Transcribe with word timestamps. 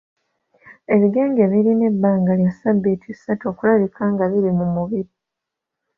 Ebigenge 0.93 1.43
birina 1.51 1.83
ebbanga 1.91 2.31
lya 2.39 2.51
ssabbiiti 2.55 3.09
ssatu 3.13 3.43
okulabika 3.51 4.03
nga 4.13 4.25
biri 4.31 4.51
mu 4.59 4.65
mubiri. 4.75 5.13